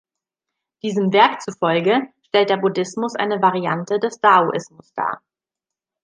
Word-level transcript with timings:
Diesem 0.81 1.13
Werk 1.13 1.43
zufolge 1.43 2.07
stellt 2.23 2.49
der 2.49 2.57
Buddhismus 2.57 3.15
eine 3.15 3.39
Variante 3.39 3.99
des 3.99 4.19
Daoismus 4.19 4.91
dar. 4.95 5.21